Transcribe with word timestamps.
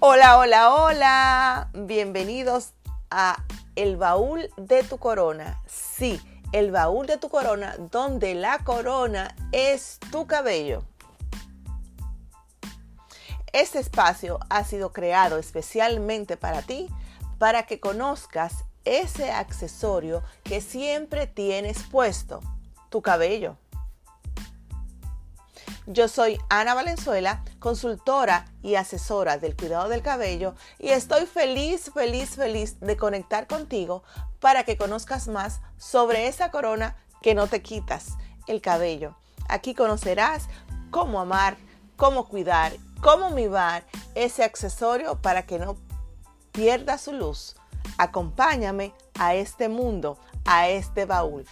Hola, 0.00 0.38
hola, 0.38 0.74
hola. 0.74 1.70
Bienvenidos 1.74 2.72
a 3.10 3.44
El 3.76 3.96
baúl 3.96 4.50
de 4.56 4.82
tu 4.82 4.98
corona. 4.98 5.62
Sí, 5.66 6.20
el 6.52 6.70
baúl 6.70 7.06
de 7.06 7.18
tu 7.18 7.28
corona, 7.28 7.76
donde 7.90 8.34
la 8.34 8.58
corona 8.64 9.34
es 9.52 9.98
tu 10.10 10.26
cabello. 10.26 10.84
Este 13.52 13.78
espacio 13.78 14.40
ha 14.48 14.64
sido 14.64 14.92
creado 14.92 15.38
especialmente 15.38 16.36
para 16.36 16.62
ti, 16.62 16.88
para 17.38 17.64
que 17.64 17.80
conozcas 17.80 18.64
ese 18.84 19.30
accesorio 19.30 20.22
que 20.42 20.60
siempre 20.60 21.26
tienes 21.26 21.82
puesto, 21.84 22.40
tu 22.88 23.02
cabello. 23.02 23.56
Yo 25.92 26.08
soy 26.08 26.38
Ana 26.48 26.72
Valenzuela, 26.72 27.44
consultora 27.58 28.46
y 28.62 28.76
asesora 28.76 29.36
del 29.36 29.54
cuidado 29.54 29.90
del 29.90 30.00
cabello 30.00 30.54
y 30.78 30.88
estoy 30.88 31.26
feliz, 31.26 31.90
feliz, 31.92 32.30
feliz 32.30 32.80
de 32.80 32.96
conectar 32.96 33.46
contigo 33.46 34.02
para 34.40 34.64
que 34.64 34.78
conozcas 34.78 35.28
más 35.28 35.60
sobre 35.76 36.28
esa 36.28 36.50
corona 36.50 36.96
que 37.20 37.34
no 37.34 37.46
te 37.46 37.60
quitas, 37.60 38.16
el 38.46 38.62
cabello. 38.62 39.16
Aquí 39.50 39.74
conocerás 39.74 40.48
cómo 40.90 41.20
amar, 41.20 41.58
cómo 41.96 42.26
cuidar, 42.26 42.72
cómo 43.02 43.28
mimar 43.28 43.84
ese 44.14 44.44
accesorio 44.44 45.20
para 45.20 45.44
que 45.44 45.58
no 45.58 45.76
pierda 46.52 46.96
su 46.96 47.12
luz. 47.12 47.54
Acompáñame 47.98 48.94
a 49.18 49.34
este 49.34 49.68
mundo, 49.68 50.16
a 50.46 50.70
este 50.70 51.04
baúl. 51.04 51.44